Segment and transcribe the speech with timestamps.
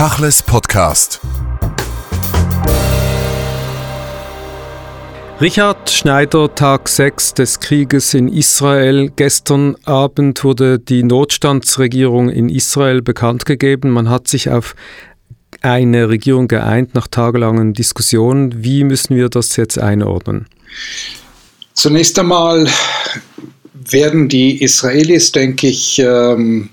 [0.00, 1.20] Tachles Podcast.
[5.42, 9.12] Richard Schneider, Tag 6 des Krieges in Israel.
[9.14, 13.90] Gestern Abend wurde die Notstandsregierung in Israel bekannt gegeben.
[13.90, 14.74] Man hat sich auf
[15.60, 18.64] eine Regierung geeint nach tagelangen Diskussionen.
[18.64, 20.46] Wie müssen wir das jetzt einordnen?
[21.74, 22.66] Zunächst einmal
[23.74, 26.70] werden die Israelis, denke ich, ähm,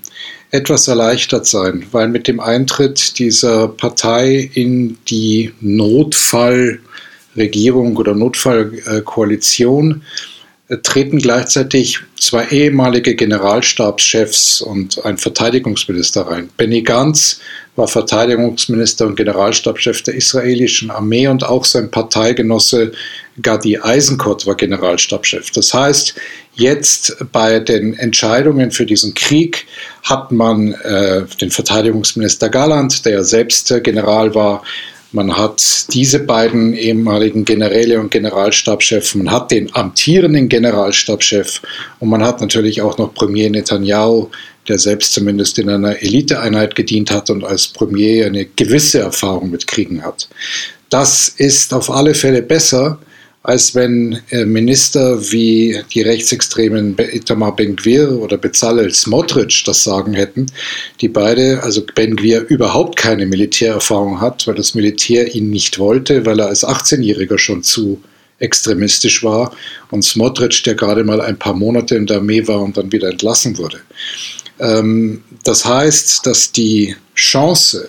[0.50, 6.80] etwas erleichtert sein, weil mit dem Eintritt dieser Partei in die Notfall
[7.36, 10.02] Regierung oder Notfallkoalition
[10.68, 16.50] äh, treten gleichzeitig zwei ehemalige Generalstabschefs und ein Verteidigungsminister rein.
[16.56, 17.40] Benny Gantz
[17.76, 22.92] war Verteidigungsminister und Generalstabschef der israelischen Armee und auch sein Parteigenosse
[23.42, 25.50] Gadi Eisenkot war Generalstabschef.
[25.50, 26.14] Das heißt,
[26.54, 29.66] jetzt bei den Entscheidungen für diesen Krieg
[30.02, 34.62] hat man äh, den Verteidigungsminister Galland, der ja selbst äh, General war,
[35.10, 41.62] man hat diese beiden ehemaligen Generäle und Generalstabschefs, man hat den amtierenden Generalstabschef
[41.98, 44.28] und man hat natürlich auch noch Premier Netanyahu,
[44.68, 49.66] der selbst zumindest in einer Eliteeinheit gedient hat und als Premier eine gewisse Erfahrung mit
[49.66, 50.28] Kriegen hat.
[50.90, 52.98] Das ist auf alle Fälle besser,
[53.48, 60.52] als wenn äh, Minister wie die rechtsextremen Itamar Ben-Gvir oder Bezalel Smotrich das Sagen hätten,
[61.00, 66.40] die beide, also Ben-Gvir überhaupt keine Militärerfahrung hat, weil das Militär ihn nicht wollte, weil
[66.40, 68.02] er als 18-Jähriger schon zu
[68.38, 69.56] extremistisch war
[69.90, 73.08] und Smotrich, der gerade mal ein paar Monate in der Armee war und dann wieder
[73.08, 73.80] entlassen wurde.
[74.60, 77.88] Ähm, das heißt, dass die Chance,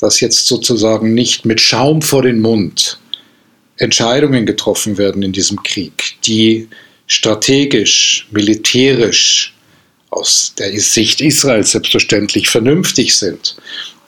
[0.00, 2.99] dass jetzt sozusagen nicht mit Schaum vor den Mund
[3.80, 6.68] Entscheidungen getroffen werden in diesem Krieg, die
[7.06, 9.54] strategisch, militärisch
[10.10, 13.56] aus der Sicht Israels selbstverständlich vernünftig sind,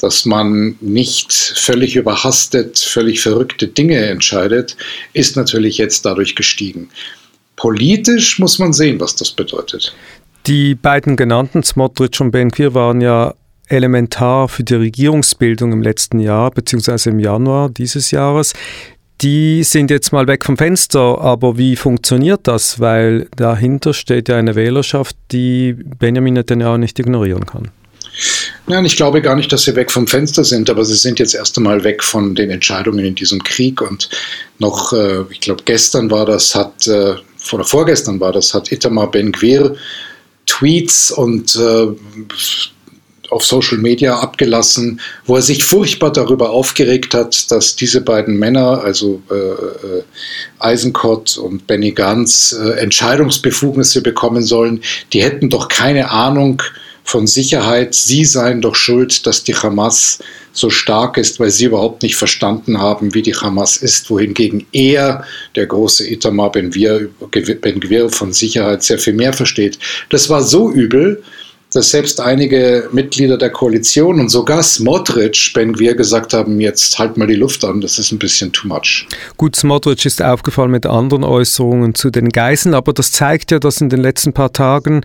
[0.00, 4.77] dass man nicht völlig überhastet, völlig verrückte Dinge entscheidet,
[5.15, 6.91] ist natürlich jetzt dadurch gestiegen.
[7.56, 9.94] Politisch muss man sehen, was das bedeutet.
[10.47, 13.34] Die beiden genannten, Smotrich und Ben-Gvir, waren ja
[13.69, 18.53] elementar für die Regierungsbildung im letzten Jahr, beziehungsweise im Januar dieses Jahres
[19.22, 22.81] die sind jetzt mal weg vom Fenster, aber wie funktioniert das?
[22.81, 27.71] Weil dahinter steht ja eine Wählerschaft, die Benjamin Netanyahu nicht ignorieren kann.
[28.66, 31.34] Nein, ich glaube gar nicht, dass sie weg vom Fenster sind, aber sie sind jetzt
[31.34, 33.81] erst einmal weg von den Entscheidungen in diesem Krieg.
[33.81, 34.09] Und
[34.59, 37.15] noch, äh, ich glaube, gestern war das, hat, äh,
[37.53, 39.77] oder vorgestern war das, hat Itamar Ben-Gvir
[40.47, 41.87] Tweets und äh,
[43.32, 48.82] auf Social Media abgelassen, wo er sich furchtbar darüber aufgeregt hat, dass diese beiden Männer,
[48.82, 50.03] also äh, äh,
[50.59, 54.82] Eisenkott und Benny Gantz, äh, Entscheidungsbefugnisse bekommen sollen.
[55.12, 56.62] Die hätten doch keine Ahnung
[57.04, 57.94] von Sicherheit.
[57.94, 60.21] Sie seien doch schuld, dass die Hamas
[60.53, 65.25] so stark ist, weil sie überhaupt nicht verstanden haben, wie die Hamas ist, wohingegen er,
[65.56, 69.78] der große Itamar Ben-Gvir, von Sicherheit sehr viel mehr versteht.
[70.10, 71.22] Das war so übel,
[71.72, 77.27] dass selbst einige Mitglieder der Koalition und sogar Smotrich, wir gesagt haben, jetzt halt mal
[77.27, 79.06] die Luft an, das ist ein bisschen too much.
[79.37, 83.81] Gut, Smotrich ist aufgefallen mit anderen Äußerungen zu den Geiseln, aber das zeigt ja, dass
[83.81, 85.03] in den letzten paar Tagen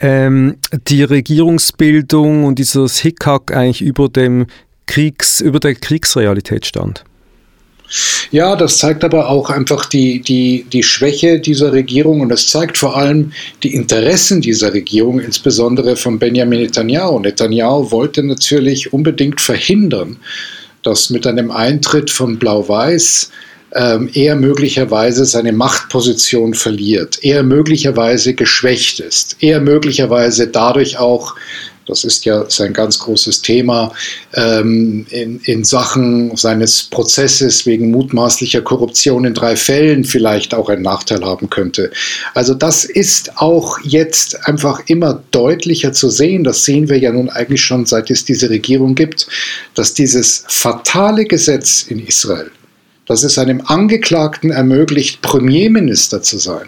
[0.00, 0.56] ähm,
[0.88, 4.46] die Regierungsbildung und dieses Hickhack eigentlich über dem
[4.86, 7.04] Kriegs, über der Kriegsrealität stand.
[8.32, 12.76] Ja, das zeigt aber auch einfach die, die, die Schwäche dieser Regierung und es zeigt
[12.78, 13.32] vor allem
[13.62, 17.20] die Interessen dieser Regierung, insbesondere von Benjamin Netanyahu.
[17.20, 20.16] Netanyahu wollte natürlich unbedingt verhindern,
[20.82, 23.30] dass mit einem Eintritt von Blau-Weiß
[23.74, 31.34] ähm, er möglicherweise seine Machtposition verliert, er möglicherweise geschwächt ist, er möglicherweise dadurch auch
[31.86, 33.92] das ist ja sein ganz großes Thema
[34.34, 40.82] ähm, in, in Sachen seines Prozesses wegen mutmaßlicher Korruption in drei Fällen vielleicht auch einen
[40.82, 41.90] Nachteil haben könnte.
[42.34, 46.44] Also das ist auch jetzt einfach immer deutlicher zu sehen.
[46.44, 49.28] Das sehen wir ja nun eigentlich schon, seit es diese Regierung gibt,
[49.74, 52.50] dass dieses fatale Gesetz in Israel,
[53.06, 56.66] dass es einem Angeklagten ermöglicht, Premierminister zu sein,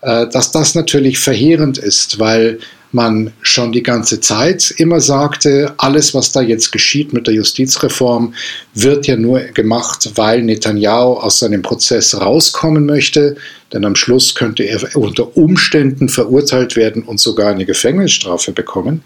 [0.00, 2.58] äh, dass das natürlich verheerend ist, weil
[2.92, 8.34] man schon die ganze Zeit immer sagte, alles, was da jetzt geschieht mit der Justizreform,
[8.74, 13.36] wird ja nur gemacht, weil Netanyahu aus seinem Prozess rauskommen möchte.
[13.72, 19.02] Denn am Schluss könnte er unter Umständen verurteilt werden und sogar eine Gefängnisstrafe bekommen.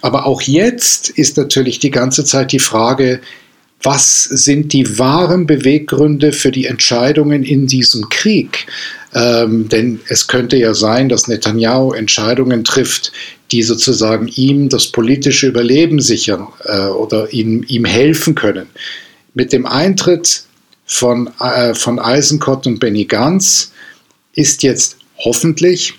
[0.00, 3.20] Aber auch jetzt ist natürlich die ganze Zeit die Frage,
[3.86, 8.66] was sind die wahren Beweggründe für die Entscheidungen in diesem Krieg?
[9.14, 13.12] Ähm, denn es könnte ja sein, dass Netanyahu Entscheidungen trifft,
[13.52, 18.66] die sozusagen ihm das politische Überleben sichern äh, oder ihm, ihm helfen können.
[19.34, 20.42] Mit dem Eintritt
[20.84, 23.70] von, äh, von Eisenkott und Benny Gantz
[24.34, 25.94] ist jetzt hoffentlich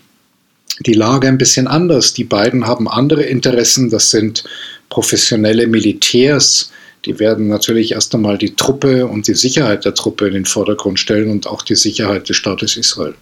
[0.86, 2.14] die Lage ein bisschen anders.
[2.14, 3.90] Die beiden haben andere Interessen.
[3.90, 4.44] Das sind
[4.90, 6.72] professionelle Militärs.
[7.08, 11.00] Die werden natürlich erst einmal die Truppe und die Sicherheit der Truppe in den Vordergrund
[11.00, 13.14] stellen und auch die Sicherheit des Staates Israel.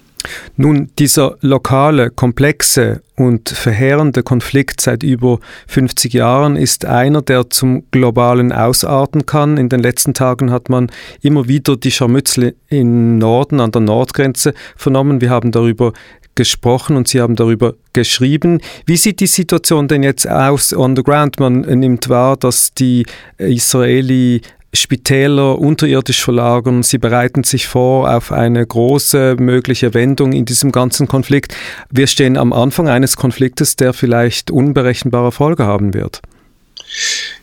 [0.58, 7.84] Nun, dieser lokale, komplexe und verheerende Konflikt seit über 50 Jahren ist einer, der zum
[7.92, 9.58] globalen ausarten kann.
[9.58, 10.92] In den letzten Tagen hat man
[11.22, 15.22] immer wieder die Scharmützel im Norden, an der Nordgrenze vernommen.
[15.22, 15.94] Wir haben darüber
[16.36, 18.62] gesprochen und Sie haben darüber geschrieben.
[18.86, 21.40] Wie sieht die Situation denn jetzt aus on the ground?
[21.40, 23.06] Man nimmt wahr, dass die
[23.38, 24.42] Israeli
[24.76, 26.84] Spitäler unterirdisch verlagern.
[26.84, 31.56] Sie bereiten sich vor auf eine große mögliche Wendung in diesem ganzen Konflikt.
[31.90, 36.22] Wir stehen am Anfang eines Konfliktes, der vielleicht unberechenbare Folge haben wird.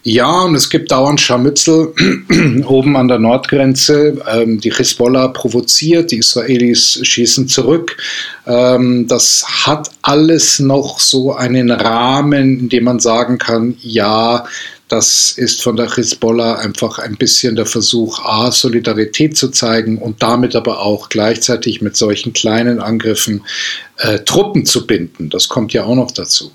[0.05, 1.95] Ja, und es gibt dauernd Scharmützel
[2.67, 4.21] oben an der Nordgrenze.
[4.29, 7.97] Ähm, die Hisbollah provoziert, die Israelis schießen zurück.
[8.45, 14.45] Ähm, das hat alles noch so einen Rahmen, in dem man sagen kann, ja,
[14.89, 20.21] das ist von der Hisbollah einfach ein bisschen der Versuch, A, Solidarität zu zeigen und
[20.21, 23.45] damit aber auch gleichzeitig mit solchen kleinen Angriffen
[23.99, 25.31] äh, Truppen zu binden.
[25.31, 26.51] Das kommt ja auch noch dazu.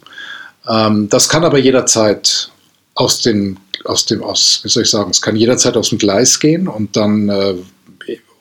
[0.67, 2.51] Ähm, das kann aber jederzeit
[2.97, 6.39] aus dem, aus dem, aus, wie soll ich sagen, es kann jederzeit aus dem Gleis
[6.39, 7.53] gehen und dann, äh,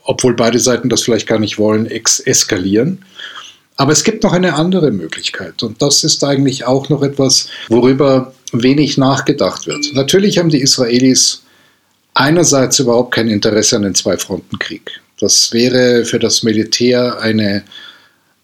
[0.02, 3.04] obwohl beide Seiten das vielleicht gar nicht wollen, eskalieren.
[3.76, 8.32] Aber es gibt noch eine andere Möglichkeit und das ist eigentlich auch noch etwas, worüber
[8.52, 9.92] wenig nachgedacht wird.
[9.92, 11.42] Natürlich haben die Israelis
[12.14, 15.02] einerseits überhaupt kein Interesse an den Zwei-Fronten-Krieg.
[15.20, 17.62] Das wäre für das Militär eine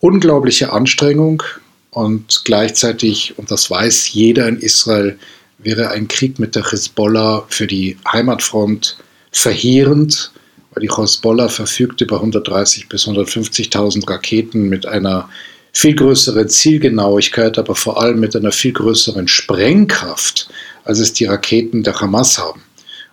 [0.01, 1.43] unglaubliche Anstrengung
[1.91, 5.19] und gleichzeitig, und das weiß jeder in Israel,
[5.63, 8.99] wäre ein Krieg mit der Hezbollah für die Heimatfront
[9.31, 10.33] verheerend,
[10.73, 15.29] weil die Hezbollah verfügt über 130.000 bis 150.000 Raketen mit einer
[15.73, 20.51] viel größeren Zielgenauigkeit, aber vor allem mit einer viel größeren Sprengkraft,
[20.85, 22.63] als es die Raketen der Hamas haben.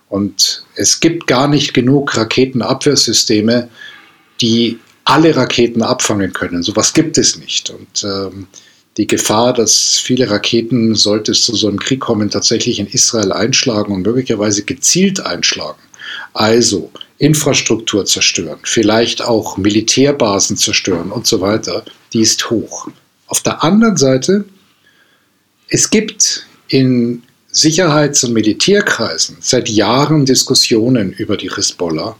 [0.08, 3.68] Und es gibt gar nicht genug Raketenabwehrsysteme,
[4.40, 6.62] die alle Raketen abfangen können.
[6.62, 7.70] So was gibt es nicht.
[7.70, 8.46] Und ähm,
[9.00, 13.32] die Gefahr, dass viele Raketen, sollte es zu so einem Krieg kommen, tatsächlich in Israel
[13.32, 15.78] einschlagen und möglicherweise gezielt einschlagen.
[16.34, 21.82] Also Infrastruktur zerstören, vielleicht auch Militärbasen zerstören und so weiter,
[22.12, 22.88] die ist hoch.
[23.26, 24.44] Auf der anderen Seite,
[25.70, 32.16] es gibt in Sicherheits- und Militärkreisen seit Jahren Diskussionen über die Hisbollah.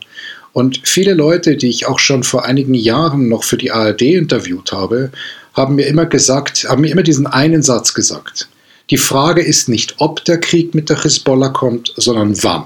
[0.55, 4.73] Und viele Leute, die ich auch schon vor einigen Jahren noch für die ARD interviewt
[4.73, 5.13] habe,
[5.61, 8.49] haben mir immer gesagt, haben mir immer diesen einen Satz gesagt.
[8.91, 12.65] Die Frage ist nicht, ob der Krieg mit der Hisbollah kommt, sondern wann.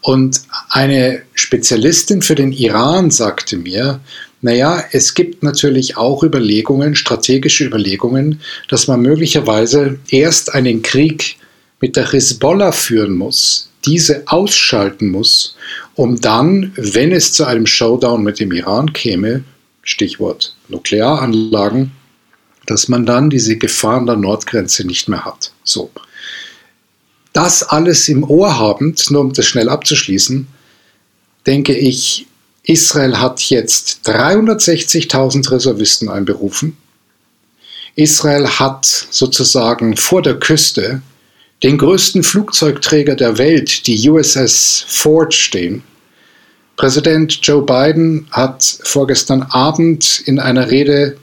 [0.00, 4.00] Und eine Spezialistin für den Iran sagte mir,
[4.40, 11.36] naja, es gibt natürlich auch Überlegungen, strategische Überlegungen, dass man möglicherweise erst einen Krieg
[11.80, 15.56] mit der Hisbollah führen muss, diese ausschalten muss,
[15.94, 19.44] um dann, wenn es zu einem Showdown mit dem Iran käme,
[19.84, 21.92] Stichwort Nuklearanlagen,
[22.66, 25.52] dass man dann diese Gefahr an der Nordgrenze nicht mehr hat.
[25.62, 25.90] So.
[27.32, 30.46] Das alles im Ohr habend, nur um das schnell abzuschließen,
[31.46, 32.26] denke ich,
[32.62, 36.76] Israel hat jetzt 360.000 Reservisten einberufen.
[37.94, 41.02] Israel hat sozusagen vor der Küste
[41.62, 45.82] den größten Flugzeugträger der Welt, die USS Ford, stehen.
[46.76, 51.16] Präsident Joe Biden hat vorgestern Abend in einer Rede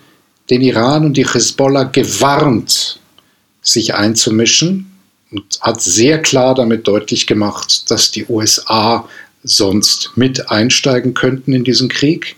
[0.49, 2.99] den Iran und die Hezbollah gewarnt,
[3.61, 4.91] sich einzumischen
[5.31, 9.07] und hat sehr klar damit deutlich gemacht, dass die USA
[9.43, 12.35] sonst mit einsteigen könnten in diesen Krieg.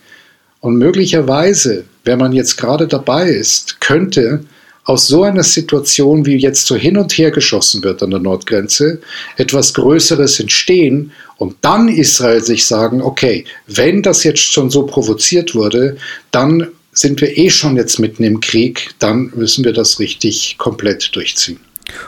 [0.59, 4.45] Und möglicherweise, wenn man jetzt gerade dabei ist, könnte
[4.85, 9.01] aus so einer Situation, wie jetzt so hin und her geschossen wird an der Nordgrenze,
[9.37, 15.55] etwas Größeres entstehen und dann Israel sich sagen, okay, wenn das jetzt schon so provoziert
[15.55, 15.97] wurde,
[16.31, 21.15] dann sind wir eh schon jetzt mitten im Krieg, dann müssen wir das richtig komplett
[21.15, 21.59] durchziehen.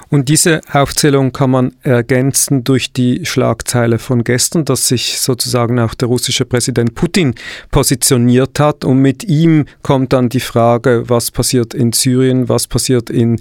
[0.10, 5.94] Und diese Aufzählung kann man ergänzen durch die Schlagzeile von gestern, dass sich sozusagen auch
[5.94, 7.36] der russische Präsident Putin
[7.72, 8.86] positioniert hat.
[8.86, 13.40] Und mit ihm kommt dann die Frage, was passiert in Syrien, was passiert in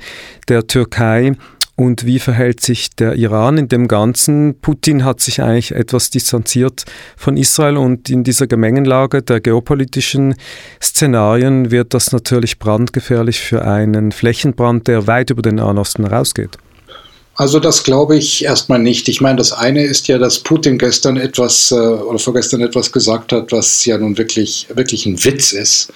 [0.48, 1.32] der Türkei.
[1.76, 4.60] Und wie verhält sich der Iran in dem Ganzen?
[4.60, 6.84] Putin hat sich eigentlich etwas distanziert
[7.16, 10.36] von Israel und in dieser Gemengenlage der geopolitischen
[10.80, 16.58] Szenarien wird das natürlich brandgefährlich für einen Flächenbrand, der weit über den Nahen Osten herausgeht.
[17.36, 19.08] Also das glaube ich erstmal nicht.
[19.08, 23.32] Ich meine, das eine ist ja, dass Putin gestern etwas äh, oder vorgestern etwas gesagt
[23.32, 25.92] hat, was ja nun wirklich, wirklich ein Witz ist.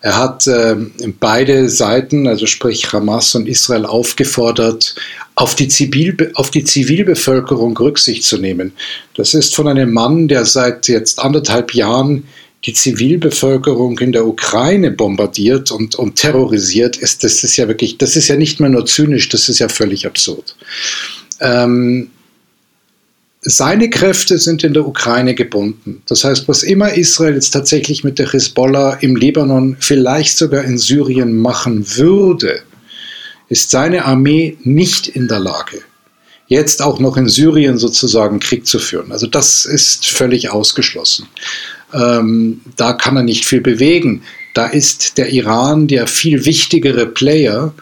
[0.00, 0.76] Er hat äh,
[1.20, 4.94] beide Seiten, also sprich Hamas und Israel, aufgefordert,
[5.34, 8.72] auf die, Zivil, auf die Zivilbevölkerung Rücksicht zu nehmen.
[9.14, 12.24] Das ist von einem Mann, der seit jetzt anderthalb Jahren
[12.64, 18.16] die Zivilbevölkerung in der Ukraine bombardiert und, und terrorisiert, ist das ist ja wirklich, das
[18.16, 20.56] ist ja nicht mehr nur zynisch, das ist ja völlig absurd.
[21.40, 22.10] Ähm,
[23.48, 26.02] seine Kräfte sind in der Ukraine gebunden.
[26.06, 30.78] Das heißt, was immer Israel jetzt tatsächlich mit der Hisbollah im Libanon, vielleicht sogar in
[30.78, 32.62] Syrien machen würde,
[33.48, 35.82] ist seine Armee nicht in der Lage,
[36.48, 39.12] jetzt auch noch in Syrien sozusagen Krieg zu führen.
[39.12, 41.28] Also das ist völlig ausgeschlossen.
[41.94, 44.22] Ähm, da kann er nicht viel bewegen.
[44.54, 47.72] Da ist der Iran der viel wichtigere Player.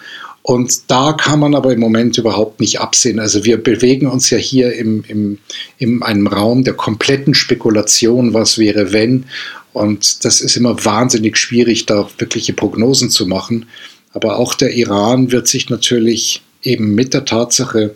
[0.47, 3.19] Und da kann man aber im Moment überhaupt nicht absehen.
[3.19, 5.39] Also wir bewegen uns ja hier im, im,
[5.79, 9.25] in einem Raum der kompletten Spekulation, was wäre, wenn.
[9.73, 13.67] Und das ist immer wahnsinnig schwierig, da wirkliche Prognosen zu machen.
[14.13, 17.95] Aber auch der Iran wird sich natürlich eben mit der Tatsache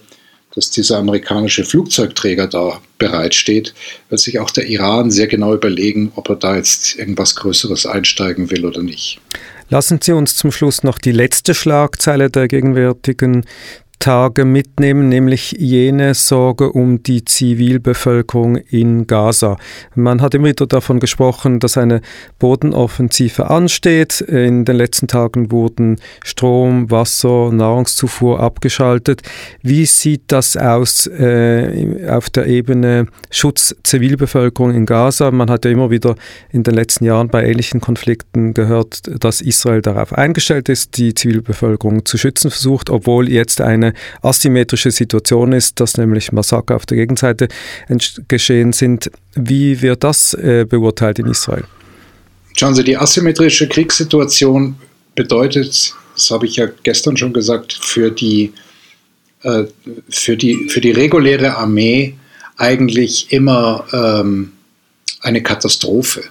[0.58, 3.74] dass dieser amerikanische Flugzeugträger da bereitsteht,
[4.08, 8.50] wird sich auch der Iran sehr genau überlegen, ob er da jetzt irgendwas Größeres einsteigen
[8.50, 9.20] will oder nicht.
[9.70, 13.44] Lassen Sie uns zum Schluss noch die letzte Schlagzeile der gegenwärtigen
[13.98, 19.56] Tage mitnehmen, nämlich jene Sorge um die Zivilbevölkerung in Gaza.
[19.94, 22.00] Man hat immer wieder davon gesprochen, dass eine
[22.38, 24.20] Bodenoffensive ansteht.
[24.20, 29.22] In den letzten Tagen wurden Strom, Wasser, Nahrungszufuhr abgeschaltet.
[29.62, 35.30] Wie sieht das aus äh, auf der Ebene Schutz Zivilbevölkerung in Gaza?
[35.32, 36.14] Man hat ja immer wieder
[36.50, 42.04] in den letzten Jahren bei ähnlichen Konflikten gehört, dass Israel darauf eingestellt ist, die Zivilbevölkerung
[42.04, 46.96] zu schützen versucht, obwohl jetzt eine eine asymmetrische Situation ist, dass nämlich Massaker auf der
[46.96, 47.48] Gegenseite
[48.28, 49.10] geschehen sind.
[49.34, 51.64] Wie wird das äh, beurteilt in Israel?
[52.56, 54.76] Schauen Sie, die asymmetrische Kriegssituation
[55.14, 58.52] bedeutet, das habe ich ja gestern schon gesagt, für die,
[59.42, 59.64] äh,
[60.08, 62.14] für die, für die reguläre Armee
[62.56, 64.52] eigentlich immer ähm,
[65.20, 66.24] eine Katastrophe,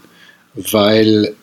[0.55, 1.33] weil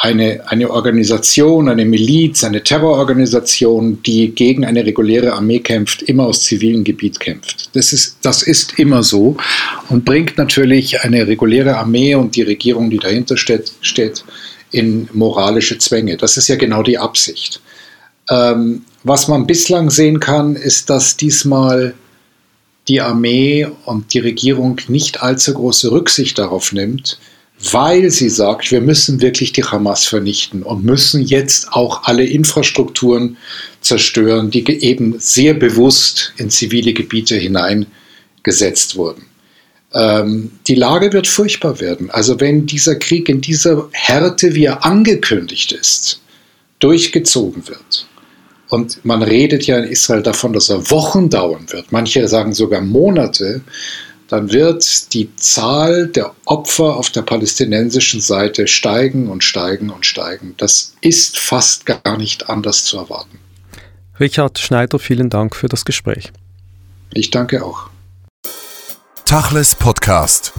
[0.00, 6.44] eine, eine Organisation, eine Miliz, eine Terrororganisation, die gegen eine reguläre Armee kämpft, immer aus
[6.44, 7.70] zivilem Gebiet kämpft.
[7.74, 9.36] Das ist, das ist immer so
[9.88, 14.24] und bringt natürlich eine reguläre Armee und die Regierung, die dahinter steht, steht
[14.70, 16.16] in moralische Zwänge.
[16.16, 17.60] Das ist ja genau die Absicht.
[18.30, 21.94] Ähm, was man bislang sehen kann, ist, dass diesmal
[22.86, 27.18] die Armee und die Regierung nicht allzu große Rücksicht darauf nimmt,
[27.72, 33.36] weil sie sagt, wir müssen wirklich die Hamas vernichten und müssen jetzt auch alle Infrastrukturen
[33.80, 39.26] zerstören, die eben sehr bewusst in zivile Gebiete hineingesetzt wurden.
[39.92, 42.10] Ähm, die Lage wird furchtbar werden.
[42.10, 46.20] Also wenn dieser Krieg in dieser Härte, wie er angekündigt ist,
[46.78, 48.06] durchgezogen wird.
[48.68, 51.90] Und man redet ja in Israel davon, dass er Wochen dauern wird.
[51.90, 53.62] Manche sagen sogar Monate
[54.28, 60.54] dann wird die Zahl der Opfer auf der palästinensischen Seite steigen und steigen und steigen.
[60.58, 63.38] Das ist fast gar nicht anders zu erwarten.
[64.20, 66.32] Richard Schneider, vielen Dank für das Gespräch.
[67.12, 67.88] Ich danke auch.
[69.24, 70.52] Tachles Podcast.